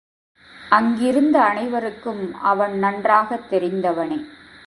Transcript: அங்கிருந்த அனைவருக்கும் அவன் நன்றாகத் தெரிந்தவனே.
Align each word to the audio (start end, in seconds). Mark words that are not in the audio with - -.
அங்கிருந்த 0.69 1.41
அனைவருக்கும் 1.41 2.35
அவன் 2.35 2.79
நன்றாகத் 2.79 3.53
தெரிந்தவனே. 3.53 4.25